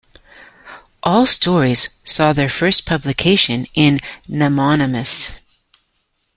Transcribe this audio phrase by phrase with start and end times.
[1.03, 5.33] All stories saw their first publication in Nemonymous.